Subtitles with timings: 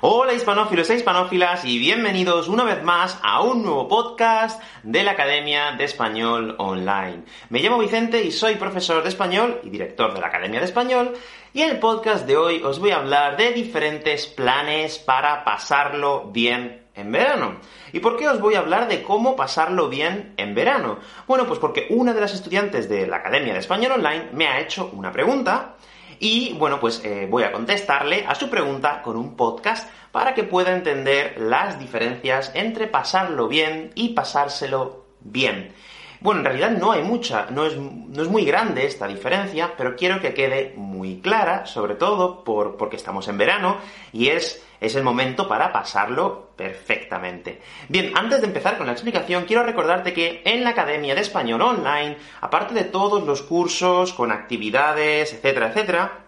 [0.00, 5.10] Hola hispanófilos e hispanófilas y bienvenidos una vez más a un nuevo podcast de la
[5.10, 7.24] Academia de Español Online.
[7.50, 11.14] Me llamo Vicente y soy profesor de español y director de la Academia de Español
[11.52, 16.30] y en el podcast de hoy os voy a hablar de diferentes planes para pasarlo
[16.30, 17.56] bien en verano.
[17.92, 21.00] ¿Y por qué os voy a hablar de cómo pasarlo bien en verano?
[21.26, 24.60] Bueno, pues porque una de las estudiantes de la Academia de Español Online me ha
[24.60, 25.74] hecho una pregunta
[26.20, 30.44] y bueno, pues eh, voy a contestarle a su pregunta con un podcast para que
[30.44, 35.72] pueda entender las diferencias entre pasarlo bien y pasárselo bien.
[36.20, 39.94] Bueno, en realidad no hay mucha, no es, no es muy grande esta diferencia, pero
[39.94, 43.76] quiero que quede muy clara, sobre todo por, porque estamos en verano
[44.12, 47.60] y es, es el momento para pasarlo perfectamente.
[47.88, 51.62] Bien, antes de empezar con la explicación, quiero recordarte que en la Academia de Español
[51.62, 56.24] Online, aparte de todos los cursos con actividades, etcétera, etcétera,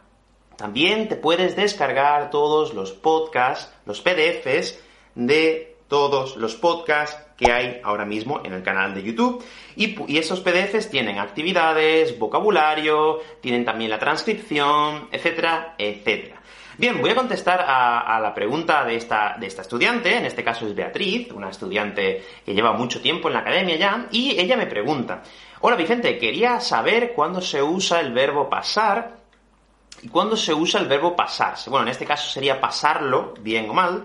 [0.57, 4.79] también te puedes descargar todos los podcasts, los PDFs
[5.15, 9.45] de todos los podcasts que hay ahora mismo en el canal de YouTube.
[9.77, 16.41] Y, esos PDFs tienen actividades, vocabulario, tienen también la transcripción, etcétera, etcétera.
[16.79, 20.67] Bien, voy a contestar a, la pregunta de esta, de esta estudiante, en este caso
[20.67, 24.67] es Beatriz, una estudiante que lleva mucho tiempo en la academia ya, y ella me
[24.67, 25.23] pregunta,
[25.63, 29.19] Hola Vicente, quería saber cuándo se usa el verbo pasar
[30.01, 31.69] y cuándo se usa el verbo pasarse.
[31.69, 34.05] Bueno, en este caso sería pasarlo, bien o mal,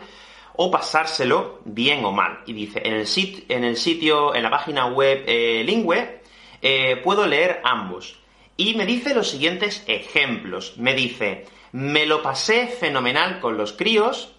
[0.57, 2.39] o pasárselo bien o mal.
[2.45, 3.07] Y dice, en el,
[3.49, 6.21] en el sitio, en la página web eh, Lingüe,
[6.61, 8.19] eh, puedo leer ambos.
[8.57, 10.75] Y me dice los siguientes ejemplos.
[10.77, 14.31] Me dice, me lo pasé fenomenal con los críos,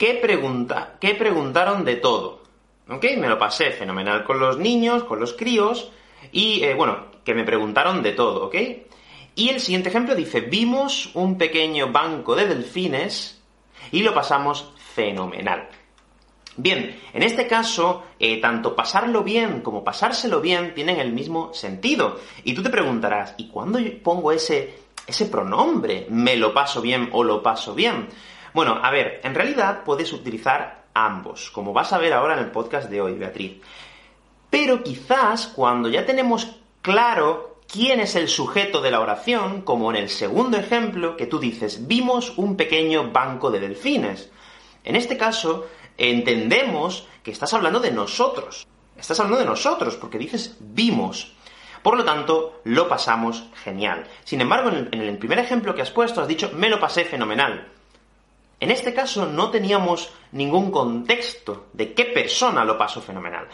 [0.00, 2.40] ¿Qué pregunta, ¿Qué preguntaron de todo.
[2.88, 3.04] ¿Ok?
[3.18, 5.92] Me lo pasé fenomenal con los niños, con los críos,
[6.32, 8.54] y eh, bueno, que me preguntaron de todo, ¿ok?
[9.34, 13.39] Y el siguiente ejemplo dice, vimos un pequeño banco de delfines
[13.92, 15.68] y lo pasamos fenomenal.
[16.56, 22.18] Bien, en este caso, eh, tanto pasarlo bien como pasárselo bien tienen el mismo sentido.
[22.44, 26.06] Y tú te preguntarás, ¿y cuándo pongo ese, ese pronombre?
[26.10, 28.08] ¿Me lo paso bien o lo paso bien?
[28.52, 32.50] Bueno, a ver, en realidad puedes utilizar ambos, como vas a ver ahora en el
[32.50, 33.60] podcast de hoy, Beatriz.
[34.50, 39.96] Pero quizás cuando ya tenemos claro quién es el sujeto de la oración, como en
[39.96, 44.30] el segundo ejemplo que tú dices, vimos un pequeño banco de delfines.
[44.84, 45.66] En este caso,
[45.96, 48.66] entendemos que estás hablando de nosotros.
[48.96, 51.32] Estás hablando de nosotros, porque dices vimos.
[51.82, 54.06] Por lo tanto, lo pasamos genial.
[54.24, 57.68] Sin embargo, en el, primer ejemplo que has puesto, has dicho, me lo pasé fenomenal.
[58.58, 63.48] En este caso, no teníamos ningún contexto de qué persona lo pasó fenomenal.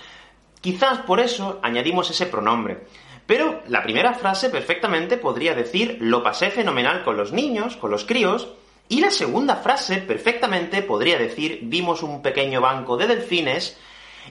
[0.60, 2.86] Quizás por eso añadimos ese pronombre.
[3.26, 8.04] Pero la primera frase perfectamente podría decir lo pasé fenomenal con los niños, con los
[8.04, 8.48] críos,
[8.88, 13.76] y la segunda frase perfectamente podría decir vimos un pequeño banco de delfines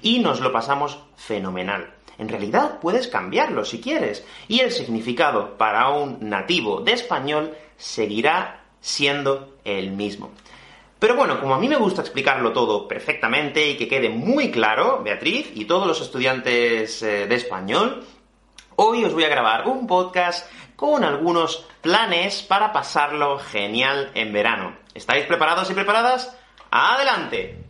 [0.02, 1.94] y nos lo pasamos fenomenal.
[2.18, 8.64] En realidad puedes cambiarlo si quieres, y el significado para un nativo de español seguirá
[8.80, 10.32] siendo el mismo.
[10.98, 15.02] Pero bueno, como a mí me gusta explicarlo todo perfectamente y que quede muy claro,
[15.04, 18.06] Beatriz y todos los estudiantes eh, de español,
[18.78, 24.76] Hoy os voy a grabar un podcast con algunos planes para pasarlo genial en verano.
[24.94, 26.36] ¿Estáis preparados y preparadas?
[26.72, 27.65] ¡Adelante!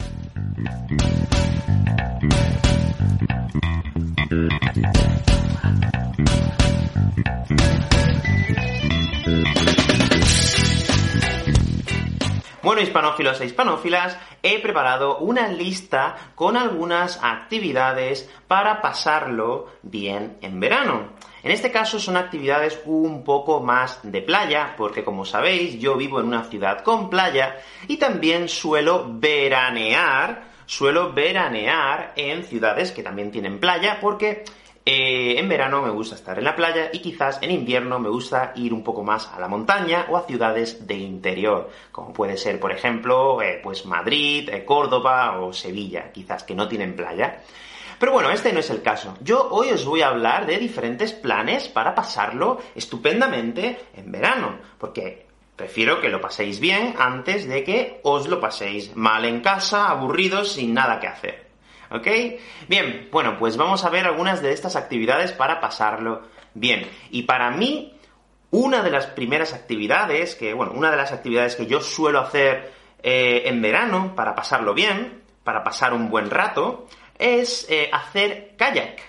[12.86, 21.10] Hispanófilos e hispanófilas, he preparado una lista con algunas actividades para pasarlo bien en verano.
[21.44, 26.20] En este caso son actividades un poco más de playa, porque como sabéis, yo vivo
[26.20, 27.58] en una ciudad con playa
[27.88, 34.44] y también suelo veranear, suelo veranear en ciudades que también tienen playa, porque
[34.88, 38.54] eh, en verano me gusta estar en la playa y quizás en invierno me gusta
[38.56, 42.60] ir un poco más a la montaña o a ciudades de interior, como puede ser,
[42.60, 47.42] por ejemplo, eh, pues Madrid, eh, Córdoba o Sevilla, quizás que no tienen playa.
[47.98, 49.18] Pero bueno, este no es el caso.
[49.22, 55.26] Yo hoy os voy a hablar de diferentes planes para pasarlo estupendamente en verano, porque
[55.56, 60.52] prefiero que lo paséis bien antes de que os lo paséis mal en casa, aburridos,
[60.52, 61.45] sin nada que hacer.
[61.96, 62.08] ¿Ok?
[62.68, 66.90] Bien, bueno, pues vamos a ver algunas de estas actividades para pasarlo bien.
[67.10, 67.98] Y para mí,
[68.52, 72.74] una de las primeras actividades, que, bueno, una de las actividades que yo suelo hacer
[73.02, 76.88] eh, en verano para pasarlo bien, para pasar un buen rato,
[77.18, 79.00] es eh, hacer kayak.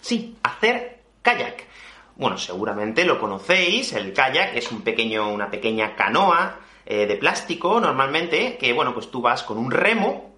[0.00, 1.64] Sí, hacer kayak.
[2.16, 7.80] Bueno, seguramente lo conocéis, el kayak es un pequeño, una pequeña canoa eh, de plástico,
[7.80, 10.33] normalmente, que, bueno, pues tú vas con un remo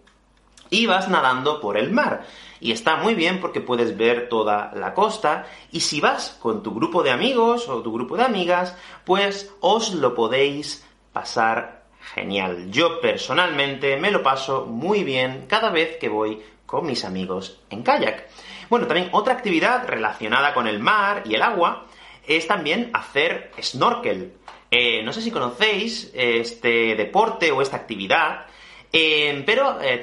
[0.71, 2.27] y vas nadando por el mar.
[2.61, 6.75] Y está muy bien porque puedes ver toda la costa, y si vas con tu
[6.75, 11.85] grupo de amigos o tu grupo de amigas, pues os lo podéis pasar
[12.15, 12.71] genial.
[12.71, 17.83] Yo personalmente me lo paso muy bien cada vez que voy con mis amigos en
[17.83, 18.29] kayak.
[18.69, 21.87] Bueno, también otra actividad relacionada con el mar y el agua
[22.27, 24.33] es también hacer snorkel.
[24.71, 28.47] Eh, no sé si conocéis este deporte o esta actividad,
[28.93, 30.01] eh, pero eh,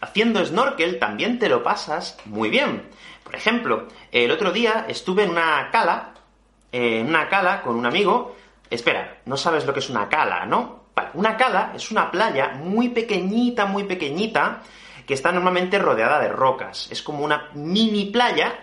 [0.00, 2.88] haciendo snorkel también te lo pasas muy bien.
[3.24, 6.14] Por ejemplo, el otro día estuve en una cala,
[6.72, 8.36] en una cala con un amigo.
[8.70, 10.86] Espera, no sabes lo que es una cala, ¿no?
[11.14, 14.62] una cala es una playa muy pequeñita, muy pequeñita,
[15.06, 16.88] que está normalmente rodeada de rocas.
[16.90, 18.58] Es como una mini playa,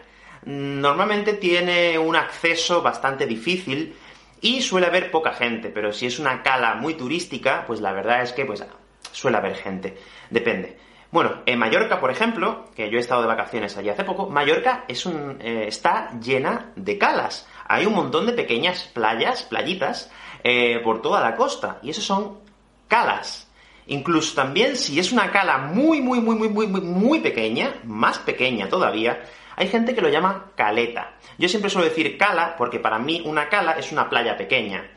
[0.46, 3.96] normalmente tiene un acceso bastante difícil
[4.42, 8.24] y suele haber poca gente, pero si es una cala muy turística, pues la verdad
[8.24, 8.64] es que pues
[9.12, 9.98] suele haber gente,
[10.30, 10.78] depende.
[11.12, 14.86] Bueno, en Mallorca, por ejemplo, que yo he estado de vacaciones allí hace poco, Mallorca
[14.88, 17.48] es un, eh, está llena de calas.
[17.68, 20.10] Hay un montón de pequeñas playas, playitas,
[20.44, 22.40] eh, por toda la costa, y eso son
[22.88, 23.48] calas.
[23.86, 28.18] Incluso también si es una cala muy, muy, muy, muy, muy, muy, muy pequeña, más
[28.18, 29.22] pequeña todavía,
[29.56, 31.14] hay gente que lo llama caleta.
[31.38, 34.90] Yo siempre suelo decir cala porque para mí una cala es una playa pequeña.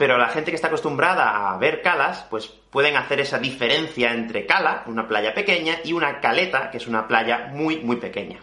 [0.00, 4.46] Pero la gente que está acostumbrada a ver calas, pues pueden hacer esa diferencia entre
[4.46, 8.38] cala, una playa pequeña, y una caleta, que es una playa muy, muy pequeña.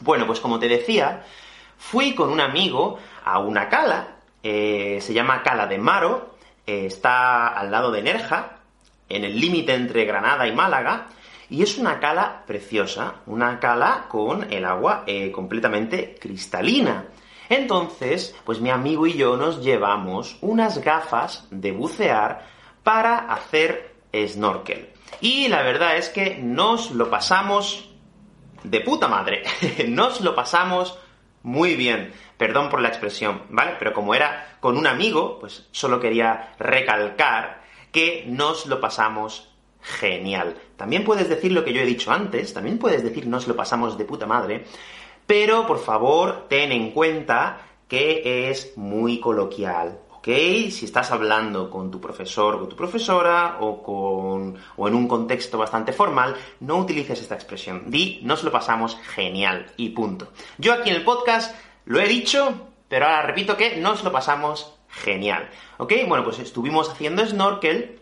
[0.00, 1.22] Bueno, pues como te decía,
[1.78, 6.34] fui con un amigo a una cala, eh, se llama Cala de Maro,
[6.66, 8.56] eh, está al lado de Nerja,
[9.08, 11.06] en el límite entre Granada y Málaga,
[11.48, 17.04] y es una cala preciosa, una cala con el agua eh, completamente cristalina.
[17.48, 22.46] Entonces, pues mi amigo y yo nos llevamos unas gafas de bucear
[22.82, 24.90] para hacer snorkel.
[25.20, 27.90] Y la verdad es que nos lo pasamos
[28.64, 29.42] de puta madre.
[29.88, 30.98] nos lo pasamos
[31.42, 32.12] muy bien.
[32.36, 33.76] Perdón por la expresión, ¿vale?
[33.78, 39.52] Pero como era con un amigo, pues solo quería recalcar que nos lo pasamos
[39.82, 40.56] genial.
[40.76, 43.98] También puedes decir lo que yo he dicho antes, también puedes decir nos lo pasamos
[43.98, 44.64] de puta madre,
[45.32, 50.28] pero por favor ten en cuenta que es muy coloquial, ¿ok?
[50.68, 55.56] Si estás hablando con tu profesor o tu profesora o, con, o en un contexto
[55.56, 57.90] bastante formal, no utilices esta expresión.
[57.90, 60.28] Di, nos lo pasamos genial y punto.
[60.58, 61.56] Yo aquí en el podcast
[61.86, 62.52] lo he dicho,
[62.86, 65.48] pero ahora repito que nos lo pasamos genial.
[65.78, 65.94] ¿Ok?
[66.06, 67.98] Bueno, pues estuvimos haciendo snorkel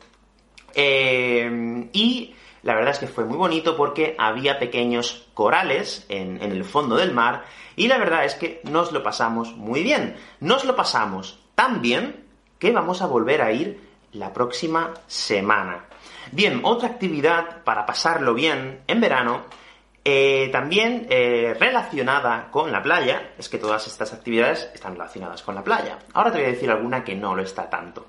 [0.74, 6.64] eh, y la verdad es que fue muy bonito porque había pequeños corales en, el
[6.64, 7.44] fondo del mar
[7.76, 10.16] y la verdad es que nos lo pasamos muy bien.
[10.40, 12.26] Nos lo pasamos tan bien
[12.58, 13.80] que vamos a volver a ir
[14.12, 15.86] la próxima semana.
[16.32, 19.44] Bien, otra actividad para pasarlo bien en verano
[20.04, 25.54] eh, también eh, relacionada con la playa, es que todas estas actividades están relacionadas con
[25.54, 25.98] la playa.
[26.14, 28.06] Ahora te voy a decir alguna que no lo está tanto.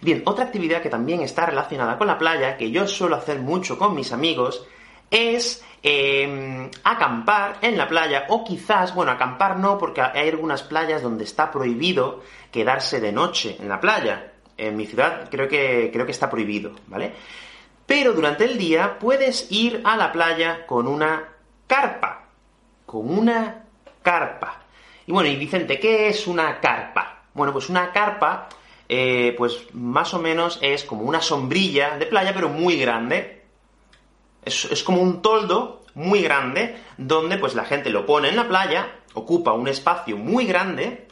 [0.00, 3.78] Bien, otra actividad que también está relacionada con la playa, que yo suelo hacer mucho
[3.78, 4.66] con mis amigos,
[5.10, 11.02] es em, acampar en la playa, o quizás, bueno, acampar no, porque hay algunas playas
[11.02, 14.32] donde está prohibido quedarse de noche en la playa.
[14.56, 17.12] En mi ciudad creo que, creo que está prohibido, ¿vale?
[17.86, 21.28] Pero durante el día puedes ir a la playa con una
[21.66, 22.24] carpa.
[22.84, 23.64] Con una
[24.02, 24.62] carpa.
[25.06, 27.22] Y bueno, y Vicente, ¿qué es una carpa?
[27.32, 28.48] Bueno, pues una carpa,
[28.88, 33.44] eh, pues más o menos es como una sombrilla de playa, pero muy grande.
[34.44, 38.46] Es, es, como un toldo muy grande, donde pues la gente lo pone en la
[38.46, 41.08] playa, ocupa un espacio muy grande,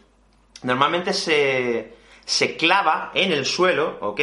[0.62, 4.20] normalmente se, se clava en el suelo, ¿ok?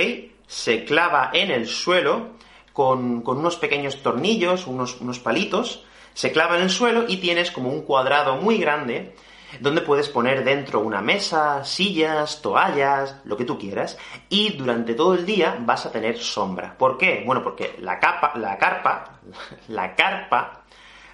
[0.47, 2.31] Se clava en el suelo,
[2.73, 7.69] con, unos pequeños tornillos, unos, unos palitos, se clava en el suelo y tienes como
[7.69, 9.13] un cuadrado muy grande
[9.59, 13.97] donde puedes poner dentro una mesa, sillas, toallas, lo que tú quieras,
[14.29, 16.77] y durante todo el día vas a tener sombra.
[16.77, 17.23] ¿Por qué?
[17.25, 19.19] Bueno, porque la capa, la carpa,
[19.67, 20.63] la carpa,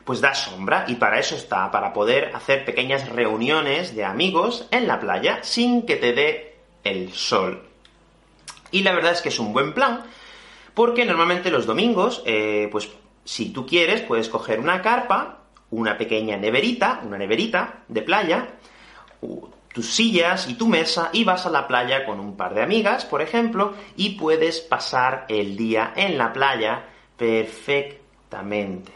[0.04, 4.88] pues da sombra, y para eso está, para poder hacer pequeñas reuniones de amigos en
[4.88, 7.64] la playa sin que te dé el sol.
[8.72, 10.04] Y la verdad es que es un buen plan,
[10.74, 12.90] porque normalmente los domingos, eh, pues
[13.24, 15.40] si tú quieres, puedes coger una carpa,
[15.72, 18.56] una pequeña neverita, una neverita de playa,
[19.74, 23.06] tus sillas y tu mesa, y vas a la playa con un par de amigas,
[23.06, 26.86] por ejemplo, y puedes pasar el día en la playa
[27.18, 28.94] perfectamente.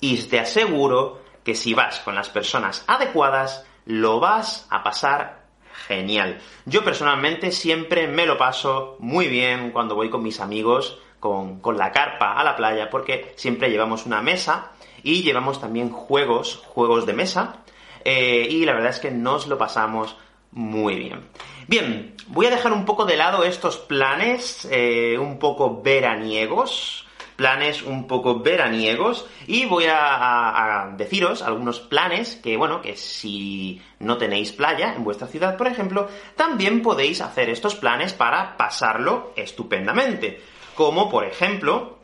[0.00, 5.44] Y te aseguro que si vas con las personas adecuadas, lo vas a pasar
[5.86, 6.38] genial.
[6.64, 11.92] Yo personalmente siempre me lo paso muy bien cuando voy con mis amigos con, la
[11.92, 17.12] carpa a la playa, porque siempre llevamos una mesa y llevamos también juegos, juegos de
[17.12, 17.56] mesa,
[18.04, 20.16] eh, y la verdad es que nos lo pasamos
[20.52, 21.28] muy bien.
[21.68, 27.82] Bien, voy a dejar un poco de lado estos planes eh, un poco veraniegos, planes
[27.82, 34.18] un poco veraniegos, y voy a, a, deciros algunos planes que, bueno, que si no
[34.18, 40.42] tenéis playa en vuestra ciudad, por ejemplo, también podéis hacer estos planes para pasarlo estupendamente.
[40.74, 41.99] Como, por ejemplo,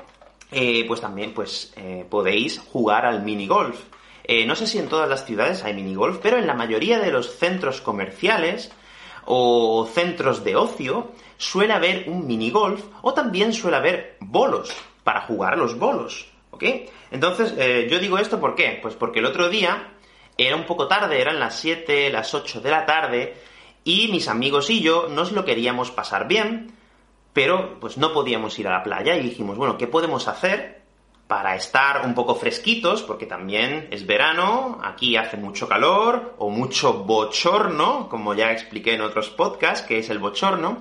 [0.51, 3.79] eh, pues también pues, eh, podéis jugar al minigolf.
[4.25, 7.13] Eh, no sé si en todas las ciudades hay minigolf, pero en la mayoría de
[7.13, 8.73] los centros comerciales
[9.25, 14.73] o centros de ocio suele haber un minigolf o también suele haber bolos
[15.05, 16.65] para jugar los bolos, ¿ok?
[17.11, 17.55] Entonces,
[17.89, 18.79] yo digo esto ¿por qué?
[18.83, 19.93] Pues porque el otro día
[20.37, 23.35] era un poco tarde, eran las 7, las 8 de la tarde,
[23.85, 26.76] y mis amigos y yo nos lo queríamos pasar bien,
[27.37, 30.81] pero pues no podíamos ir a la playa y dijimos, bueno, ¿qué podemos hacer
[31.27, 33.03] para estar un poco fresquitos?
[33.03, 39.03] Porque también es verano, aquí hace mucho calor o mucho bochorno, como ya expliqué en
[39.03, 40.79] otros podcasts, que es el bochorno,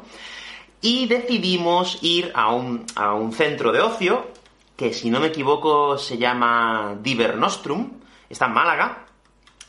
[0.80, 4.26] y decidimos ir a un, a un centro de ocio,
[4.78, 9.08] que si no me equivoco se llama Diver Nostrum, está en Málaga,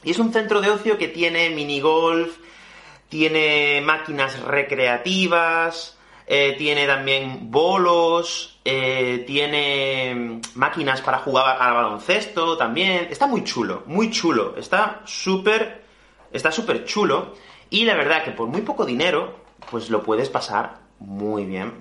[0.04, 2.38] y es un centro de ocio que tiene minigolf,
[3.08, 5.95] tiene máquinas recreativas,
[6.26, 13.06] eh, tiene también bolos, eh, tiene máquinas para jugar al baloncesto también.
[13.10, 14.54] Está muy chulo, muy chulo.
[14.56, 15.84] Está súper,
[16.32, 17.34] está súper chulo.
[17.70, 19.36] Y la verdad que por muy poco dinero,
[19.70, 21.72] pues lo puedes pasar muy bien.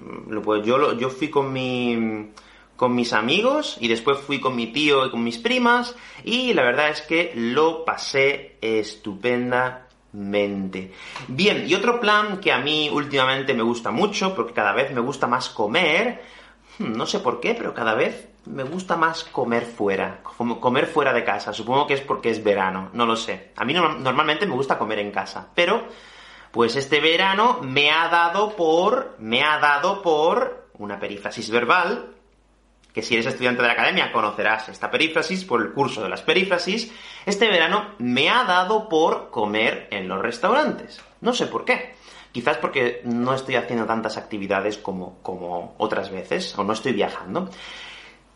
[0.64, 2.32] Yo, yo fui con mi,
[2.76, 6.64] con mis amigos y después fui con mi tío y con mis primas y la
[6.64, 9.85] verdad es que lo pasé estupenda
[11.28, 15.02] Bien, y otro plan que a mí últimamente me gusta mucho, porque cada vez me
[15.02, 16.24] gusta más comer,
[16.80, 20.22] hmm, no sé por qué, pero cada vez me gusta más comer fuera,
[20.60, 21.52] comer fuera de casa.
[21.52, 23.52] Supongo que es porque es verano, no lo sé.
[23.56, 25.88] A mí normalmente me gusta comer en casa, pero
[26.52, 32.15] pues este verano me ha dado por me ha dado por una perífrasis verbal
[32.96, 36.22] que si eres estudiante de la academia conocerás esta perífrasis por el curso de las
[36.22, 36.94] perífrasis,
[37.26, 41.02] este verano me ha dado por comer en los restaurantes.
[41.20, 41.96] No sé por qué.
[42.32, 47.50] Quizás porque no estoy haciendo tantas actividades como, como otras veces, o no estoy viajando.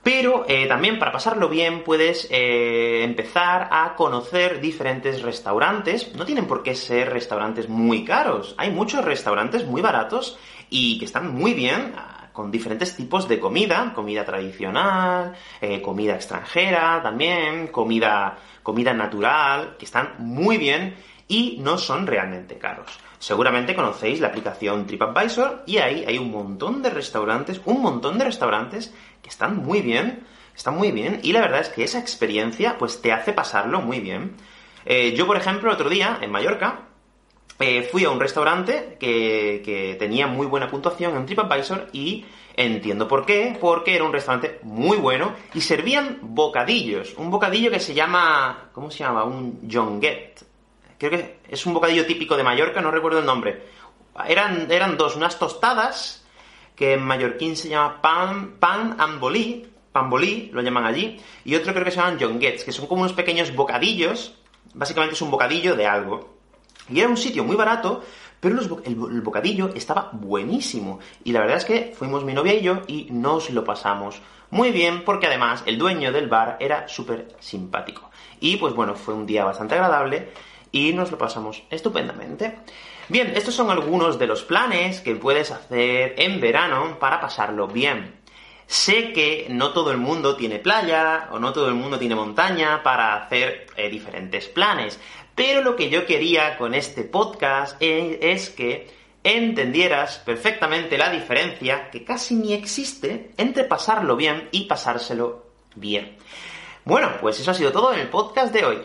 [0.03, 6.13] Pero eh, también para pasarlo bien puedes eh, empezar a conocer diferentes restaurantes.
[6.15, 8.55] No tienen por qué ser restaurantes muy caros.
[8.57, 10.37] Hay muchos restaurantes muy baratos
[10.69, 11.93] y que están muy bien
[12.33, 19.86] con diferentes tipos de comida, comida tradicional, eh, comida extranjera también, comida, comida natural, que
[19.86, 20.95] están muy bien
[21.27, 23.00] y no son realmente caros.
[23.19, 28.25] Seguramente conocéis la aplicación TripAdvisor y ahí hay un montón de restaurantes, un montón de
[28.25, 32.77] restaurantes que están muy bien, están muy bien y la verdad es que esa experiencia
[32.77, 34.36] pues te hace pasarlo muy bien.
[34.86, 36.88] Eh, yo, por ejemplo, otro día en Mallorca
[37.59, 42.25] eh, fui a un restaurante que, tenía muy buena puntuación en TripAdvisor y
[42.55, 47.15] entiendo por qué, porque era un restaurante muy bueno y servían bocadillos.
[47.17, 49.25] Un bocadillo que se llama, ¿cómo se llama?
[49.25, 50.41] Un jonguet.
[50.97, 53.61] Creo que es un bocadillo típico de Mallorca, no recuerdo el nombre.
[54.27, 56.25] Eran, eran dos, unas tostadas
[56.75, 61.55] que en mallorquín se llama pan, pan and bolí, pan bolí, lo llaman allí, y
[61.55, 64.33] otro creo que se llaman jonguets, que son como unos pequeños bocadillos,
[64.73, 66.38] básicamente es un bocadillo de algo.
[66.89, 68.03] Y era un sitio muy barato,
[68.39, 71.00] pero el, bocadillo estaba buenísimo.
[71.24, 74.72] Y la verdad es que fuimos mi novia y yo y nos lo pasamos muy
[74.72, 78.10] bien, porque además el dueño del bar era súper simpático.
[78.39, 80.29] Y pues bueno, fue un día bastante agradable
[80.72, 82.60] y nos lo pasamos estupendamente.
[83.10, 88.19] Bien, estos son algunos de los planes que puedes hacer en verano para pasarlo bien.
[88.69, 92.84] Sé que no todo el mundo tiene playa o no todo el mundo tiene montaña
[92.84, 95.00] para hacer eh, diferentes planes,
[95.39, 98.89] pero lo que yo quería con este podcast es, que
[99.24, 106.17] entendieras perfectamente la diferencia, que casi ni existe, entre pasarlo bien y pasárselo bien.
[106.84, 108.79] Bueno, pues eso ha sido todo en el podcast de hoy.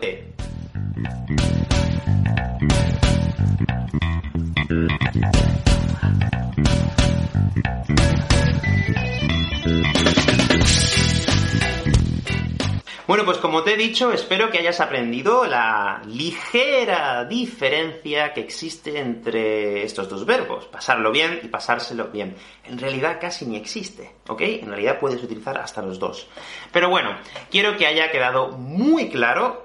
[13.24, 18.98] Bueno, pues como te he dicho, espero que hayas aprendido la ligera diferencia que existe
[18.98, 22.36] entre estos dos verbos, pasarlo bien y pasárselo bien.
[22.64, 24.42] En realidad casi ni existe, ¿ok?
[24.42, 26.26] En realidad puedes utilizar hasta los dos.
[26.70, 27.16] Pero bueno,
[27.50, 29.63] quiero que haya quedado muy claro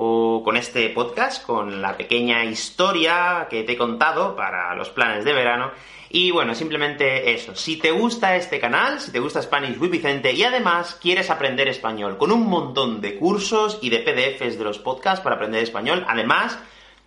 [0.00, 5.24] o con este podcast, con la pequeña historia que te he contado para los planes
[5.24, 5.72] de verano.
[6.08, 7.56] Y bueno, simplemente eso.
[7.56, 11.66] Si te gusta este canal, si te gusta Spanish with Vicente y además quieres aprender
[11.66, 16.06] español con un montón de cursos y de PDFs de los podcasts para aprender español,
[16.08, 16.58] además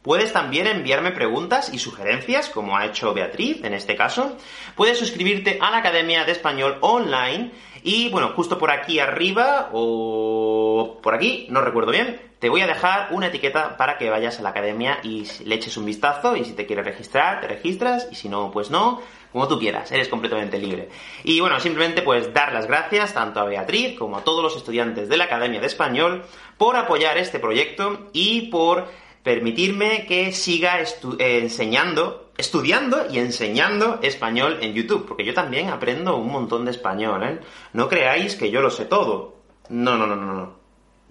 [0.01, 4.35] Puedes también enviarme preguntas y sugerencias, como ha hecho Beatriz en este caso.
[4.75, 7.51] Puedes suscribirte a la Academia de Español Online
[7.83, 12.67] y, bueno, justo por aquí arriba o por aquí, no recuerdo bien, te voy a
[12.67, 16.43] dejar una etiqueta para que vayas a la academia y le eches un vistazo y
[16.43, 18.99] si te quieres registrar, te registras y si no, pues no,
[19.31, 20.89] como tú quieras, eres completamente libre.
[21.23, 25.07] Y bueno, simplemente pues dar las gracias tanto a Beatriz como a todos los estudiantes
[25.07, 26.23] de la Academia de Español
[26.57, 28.87] por apoyar este proyecto y por
[29.21, 30.79] permitirme que siga
[31.19, 37.21] enseñando, estudiando y enseñando español en YouTube, porque yo también aprendo un montón de español,
[37.23, 37.39] ¿eh?
[37.73, 39.35] No creáis que yo lo sé todo.
[39.69, 40.53] No, no, no, no, no.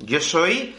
[0.00, 0.75] Yo soy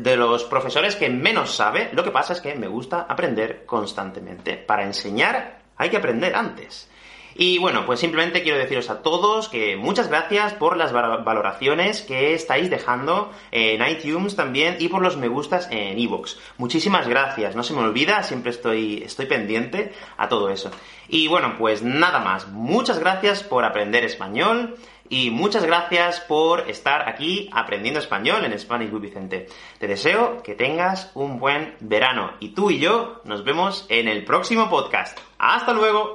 [0.00, 4.56] de los profesores que menos sabe, lo que pasa es que me gusta aprender constantemente.
[4.56, 6.88] Para enseñar hay que aprender antes.
[7.34, 12.34] Y bueno, pues simplemente quiero deciros a todos que muchas gracias por las valoraciones que
[12.34, 16.36] estáis dejando en iTunes también y por los me gustas en iVoox.
[16.58, 20.70] Muchísimas gracias, no se me olvida, siempre estoy, estoy pendiente a todo eso.
[21.08, 24.76] Y bueno, pues nada más, muchas gracias por aprender español
[25.10, 29.48] y muchas gracias por estar aquí aprendiendo español en Spanish with Vicente.
[29.78, 34.24] Te deseo que tengas un buen verano y tú y yo nos vemos en el
[34.24, 35.18] próximo podcast.
[35.36, 36.08] ¡Hasta luego!